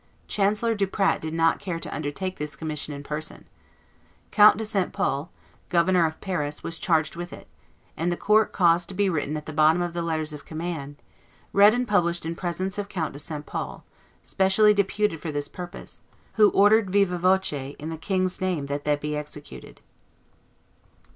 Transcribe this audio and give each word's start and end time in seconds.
Chancellor 0.27 0.73
Duprat 0.73 1.21
did 1.21 1.31
not 1.31 1.59
care 1.59 1.79
to 1.79 1.95
undertake 1.95 2.37
this 2.37 2.55
commission 2.55 2.91
in 2.91 3.03
person. 3.03 3.45
Count 4.31 4.57
de 4.57 4.65
St. 4.65 4.91
Pol, 4.91 5.29
governor 5.69 6.07
of 6.07 6.19
Paris, 6.19 6.63
was 6.63 6.79
charged 6.79 7.15
with 7.15 7.31
it, 7.31 7.47
and 7.95 8.11
the 8.11 8.17
court 8.17 8.51
caused 8.51 8.89
to 8.89 8.95
be 8.95 9.11
written 9.11 9.37
at 9.37 9.45
the 9.45 9.53
bottom 9.53 9.79
of 9.79 9.93
the 9.93 10.01
letters 10.01 10.33
of 10.33 10.43
command, 10.43 10.95
"Read 11.53 11.75
and 11.75 11.87
published 11.87 12.25
in 12.25 12.33
presence 12.33 12.79
of 12.79 12.89
Count 12.89 13.13
de 13.13 13.19
St. 13.19 13.45
Pol, 13.45 13.83
specially 14.23 14.73
deputed 14.73 15.21
for 15.21 15.31
this 15.31 15.47
purpose, 15.47 16.01
who 16.33 16.49
ordered 16.49 16.89
viva 16.89 17.19
voce, 17.19 17.75
in 17.77 17.91
the 17.91 17.95
king's 17.95 18.41
name, 18.41 18.65
that 18.65 18.85
they 18.85 18.95
be 18.95 19.15
executed." 19.15 19.81